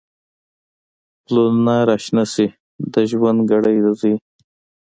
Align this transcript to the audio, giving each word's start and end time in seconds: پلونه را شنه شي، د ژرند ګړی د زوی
پلونه 1.23 1.77
را 1.87 1.95
شنه 2.05 2.23
شي، 2.33 2.47
د 2.93 2.95
ژرند 3.09 3.39
ګړی 3.51 3.75
د 3.85 3.87
زوی 3.99 4.15